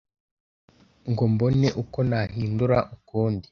Ngo 1.09 1.23
mbone 1.33 1.67
uko 1.81 1.99
nahinduka 2.09 2.77
ukundi 2.95 3.47